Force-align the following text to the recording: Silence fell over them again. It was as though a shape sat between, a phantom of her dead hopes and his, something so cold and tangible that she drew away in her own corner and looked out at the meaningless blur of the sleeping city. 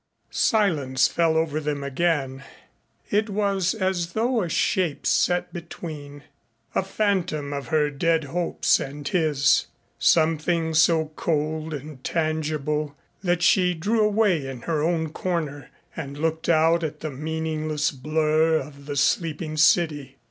Silence 0.31 1.07
fell 1.07 1.37
over 1.37 1.59
them 1.59 1.83
again. 1.83 2.43
It 3.11 3.29
was 3.29 3.75
as 3.75 4.13
though 4.13 4.41
a 4.41 4.49
shape 4.49 5.05
sat 5.05 5.53
between, 5.53 6.23
a 6.73 6.81
phantom 6.81 7.53
of 7.53 7.67
her 7.67 7.91
dead 7.91 8.23
hopes 8.23 8.79
and 8.79 9.07
his, 9.07 9.67
something 9.99 10.73
so 10.73 11.11
cold 11.15 11.71
and 11.75 12.03
tangible 12.03 12.97
that 13.21 13.43
she 13.43 13.75
drew 13.75 14.01
away 14.03 14.47
in 14.47 14.61
her 14.61 14.81
own 14.81 15.09
corner 15.11 15.69
and 15.95 16.17
looked 16.17 16.49
out 16.49 16.83
at 16.83 17.01
the 17.01 17.11
meaningless 17.11 17.91
blur 17.91 18.55
of 18.55 18.87
the 18.87 18.95
sleeping 18.95 19.55
city. 19.55 20.17